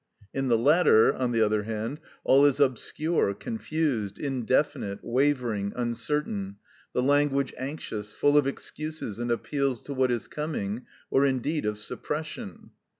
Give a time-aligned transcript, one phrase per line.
[0.33, 6.55] In the latter, on the other hand, all is obscure, confused, indefinite, wavering, uncertain,
[6.91, 11.77] the language anxious, full of excuses and appeals to what is coming, or indeed of
[11.77, 12.71] suppression.